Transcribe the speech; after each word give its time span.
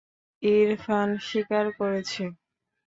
ইরফান 0.43 1.09
স্বীকার 1.27 1.65
করেছে। 1.79 2.23